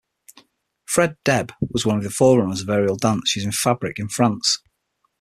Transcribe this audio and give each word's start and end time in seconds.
Fred 0.87 1.15
Deb 1.23 1.51
was 1.59 1.85
one 1.85 1.97
of 1.97 2.03
the 2.03 2.09
forerunners 2.09 2.61
of 2.61 2.69
aerial 2.71 2.95
dance 2.95 3.35
using 3.35 3.51
fabric 3.51 3.99
in 3.99 4.07
France. 4.09 4.57